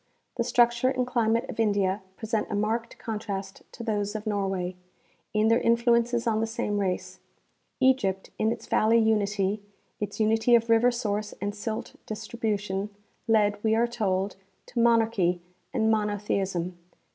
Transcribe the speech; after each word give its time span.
The 0.37 0.43
structure 0.43 0.89
and 0.89 1.05
climate 1.05 1.47
of 1.47 1.59
India 1.59 2.01
present 2.17 2.47
a 2.49 2.55
marked 2.55 2.97
contrast 2.97 3.61
to 3.73 3.83
those 3.83 4.15
of 4.15 4.25
Nor 4.25 4.47
way, 4.47 4.75
in 5.31 5.47
their 5.47 5.61
influences 5.61 6.25
on 6.25 6.39
the 6.39 6.47
same 6.47 6.79
race. 6.79 7.19
Egypt 7.79 8.31
in 8.39 8.51
its 8.51 8.65
valley 8.65 8.97
unity, 8.97 9.61
its 9.99 10.19
unity 10.19 10.55
of 10.55 10.71
river 10.71 10.89
source 10.89 11.33
and 11.39 11.53
silt 11.53 11.93
distribution, 12.07 12.89
led, 13.27 13.63
we 13.63 13.75
are 13.75 13.85
told, 13.85 14.37
to 14.65 14.79
monarchy 14.79 15.39
and 15.71 15.91
monotheism. 15.91 16.79